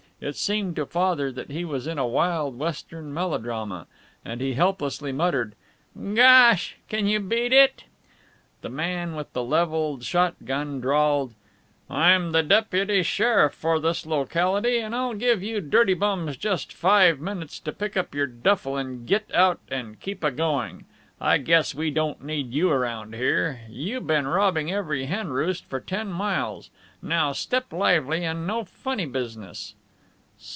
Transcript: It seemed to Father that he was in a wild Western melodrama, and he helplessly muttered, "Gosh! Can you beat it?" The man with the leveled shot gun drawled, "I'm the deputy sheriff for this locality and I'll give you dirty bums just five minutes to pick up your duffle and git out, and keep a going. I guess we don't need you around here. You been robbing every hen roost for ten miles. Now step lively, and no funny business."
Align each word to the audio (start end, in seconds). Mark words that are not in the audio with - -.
It 0.23 0.35
seemed 0.35 0.75
to 0.75 0.85
Father 0.85 1.31
that 1.31 1.49
he 1.49 1.65
was 1.65 1.87
in 1.87 1.97
a 1.97 2.05
wild 2.05 2.55
Western 2.59 3.11
melodrama, 3.11 3.87
and 4.23 4.39
he 4.39 4.53
helplessly 4.53 5.11
muttered, 5.11 5.55
"Gosh! 6.13 6.77
Can 6.89 7.07
you 7.07 7.19
beat 7.19 7.51
it?" 7.51 7.85
The 8.61 8.69
man 8.69 9.15
with 9.15 9.33
the 9.33 9.41
leveled 9.41 10.03
shot 10.03 10.35
gun 10.45 10.79
drawled, 10.79 11.33
"I'm 11.89 12.33
the 12.33 12.43
deputy 12.43 13.01
sheriff 13.01 13.55
for 13.55 13.79
this 13.79 14.05
locality 14.05 14.77
and 14.77 14.93
I'll 14.93 15.15
give 15.15 15.41
you 15.41 15.59
dirty 15.59 15.95
bums 15.95 16.37
just 16.37 16.71
five 16.71 17.19
minutes 17.19 17.59
to 17.61 17.71
pick 17.71 17.97
up 17.97 18.13
your 18.13 18.27
duffle 18.27 18.77
and 18.77 19.07
git 19.07 19.25
out, 19.33 19.59
and 19.71 19.99
keep 19.99 20.23
a 20.23 20.29
going. 20.29 20.85
I 21.19 21.39
guess 21.39 21.73
we 21.73 21.89
don't 21.89 22.23
need 22.23 22.53
you 22.53 22.69
around 22.69 23.15
here. 23.15 23.61
You 23.71 23.99
been 24.01 24.27
robbing 24.27 24.71
every 24.71 25.05
hen 25.05 25.29
roost 25.29 25.65
for 25.65 25.79
ten 25.79 26.11
miles. 26.11 26.69
Now 27.01 27.31
step 27.31 27.73
lively, 27.73 28.23
and 28.23 28.45
no 28.45 28.63
funny 28.63 29.07
business." 29.07 29.73